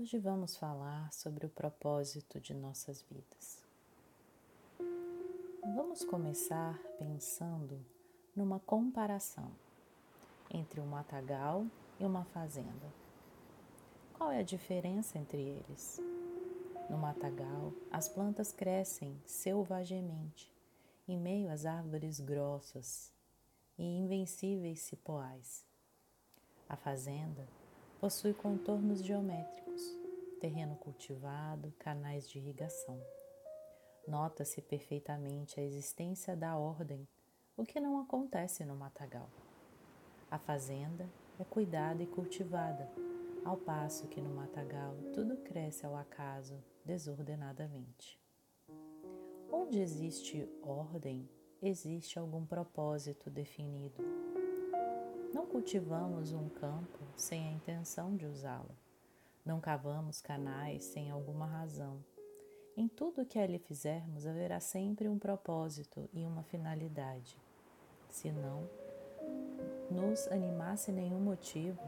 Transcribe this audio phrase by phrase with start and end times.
[0.00, 3.64] Hoje vamos falar sobre o propósito de nossas vidas.
[5.74, 7.84] Vamos começar pensando
[8.36, 9.50] numa comparação
[10.54, 11.66] entre um matagal
[11.98, 12.94] e uma fazenda.
[14.16, 16.00] Qual é a diferença entre eles?
[16.88, 20.48] No matagal, as plantas crescem selvagemente
[21.08, 23.12] em meio às árvores grossas
[23.76, 25.66] e invencíveis cipoais.
[26.68, 27.57] A fazenda
[28.00, 29.82] possui contornos geométricos,
[30.40, 33.00] terreno cultivado, canais de irrigação.
[34.06, 37.06] Nota-se perfeitamente a existência da ordem,
[37.56, 39.28] o que não acontece no matagal.
[40.30, 41.08] A fazenda
[41.40, 42.88] é cuidada e cultivada,
[43.44, 48.18] ao passo que no matagal tudo cresce ao acaso, desordenadamente.
[49.50, 51.28] Onde existe ordem,
[51.60, 54.04] existe algum propósito definido
[55.32, 58.74] não cultivamos um campo sem a intenção de usá-lo.
[59.44, 62.02] Não cavamos canais sem alguma razão.
[62.76, 67.36] Em tudo que ali fizermos haverá sempre um propósito e uma finalidade.
[68.08, 68.68] Se não
[69.90, 71.82] nos animasse nenhum motivo,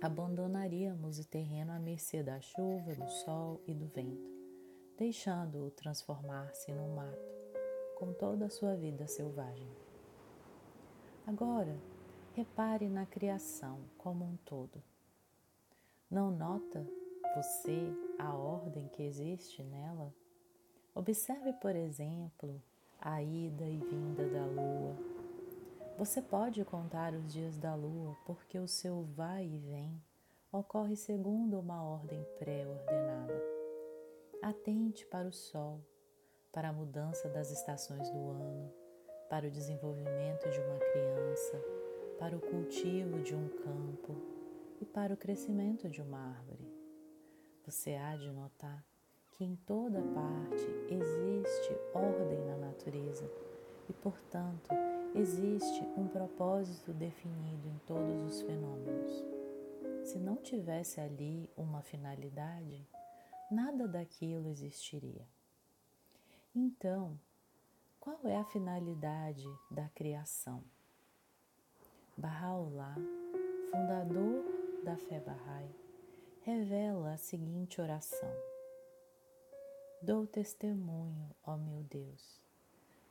[0.00, 4.30] abandonaríamos o terreno à mercê da chuva, do sol e do vento,
[4.98, 7.32] deixando-o transformar-se num mato,
[7.96, 9.70] com toda a sua vida selvagem.
[11.26, 11.76] Agora,
[12.34, 14.82] Repare na criação como um todo.
[16.10, 16.82] Não nota
[17.36, 20.10] você a ordem que existe nela?
[20.94, 22.62] Observe, por exemplo,
[22.98, 24.96] a ida e vinda da lua.
[25.98, 30.02] Você pode contar os dias da lua porque o seu vai e vem
[30.50, 33.42] ocorre segundo uma ordem pré-ordenada.
[34.40, 35.80] Atente para o sol,
[36.50, 38.72] para a mudança das estações do ano,
[39.28, 41.81] para o desenvolvimento de uma criança
[42.18, 44.14] para o cultivo de um campo
[44.80, 46.66] e para o crescimento de uma árvore.
[47.64, 48.84] Você há de notar
[49.32, 53.30] que em toda parte existe ordem na natureza
[53.88, 54.68] e, portanto,
[55.14, 59.24] existe um propósito definido em todos os fenômenos.
[60.04, 62.86] Se não tivesse ali uma finalidade,
[63.50, 65.26] nada daquilo existiria.
[66.54, 67.18] Então,
[68.00, 70.64] qual é a finalidade da criação?
[72.18, 72.94] Bahá'u'lláh,
[73.70, 74.44] fundador
[74.84, 75.70] da fé Bahá'í,
[76.42, 78.28] revela a seguinte oração:
[80.02, 82.42] Dou testemunho, ó meu Deus,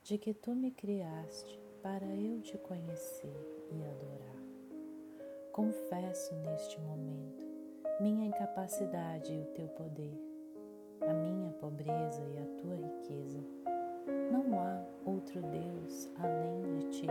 [0.04, 4.44] de que tu me criaste para eu te conhecer e adorar.
[5.52, 7.42] Confesso neste momento
[8.00, 10.16] minha incapacidade e o teu poder,
[11.02, 13.40] a minha pobreza e a tua riqueza.
[14.32, 17.08] Não há outro Deus além de ti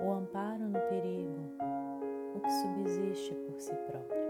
[0.00, 1.52] o amparo no perigo,
[2.34, 4.28] o que subsiste por si próprio.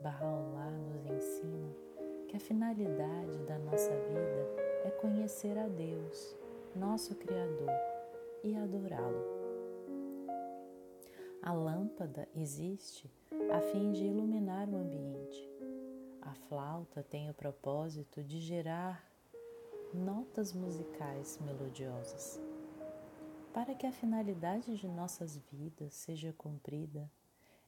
[0.00, 1.74] Bahá'u'lláh nos ensina
[2.28, 4.48] que a finalidade da nossa vida
[4.84, 6.36] é conhecer a Deus,
[6.74, 7.70] nosso Criador,
[8.42, 9.24] e adorá-lo.
[11.42, 13.10] A lâmpada existe
[13.52, 15.50] a fim de iluminar o ambiente.
[16.22, 19.06] A flauta tem o propósito de gerar
[19.92, 22.40] notas musicais melodiosas.
[23.54, 27.08] Para que a finalidade de nossas vidas seja cumprida,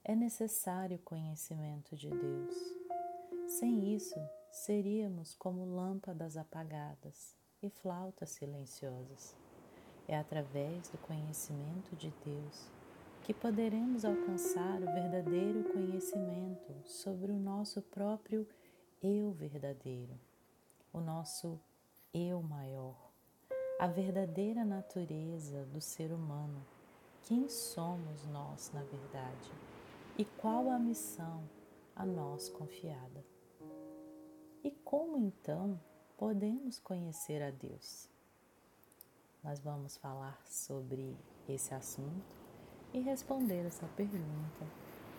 [0.03, 2.55] é necessário o conhecimento de Deus.
[3.47, 4.19] Sem isso,
[4.51, 9.37] seríamos como lâmpadas apagadas e flautas silenciosas.
[10.09, 12.69] É através do conhecimento de Deus
[13.23, 18.45] que poderemos alcançar o verdadeiro conhecimento sobre o nosso próprio
[19.01, 20.19] eu verdadeiro,
[20.93, 21.61] o nosso
[22.13, 23.07] eu maior
[23.79, 26.65] a verdadeira natureza do ser humano,
[27.23, 29.53] quem somos nós na verdade
[30.17, 31.43] e qual a missão
[31.95, 33.23] a nós confiada.
[34.65, 35.79] E como então
[36.17, 38.09] podemos conhecer a Deus?
[39.45, 41.15] Nós vamos falar sobre
[41.47, 42.25] esse assunto
[42.95, 44.67] e responder essa pergunta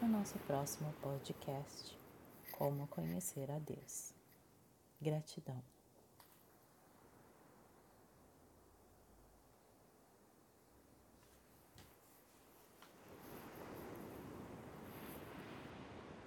[0.01, 1.97] no nosso próximo podcast:
[2.57, 4.13] Como conhecer a Deus.
[4.99, 5.76] Gratidão.